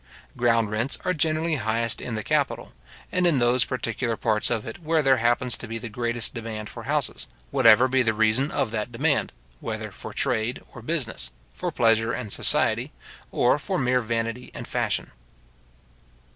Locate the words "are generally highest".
1.05-2.01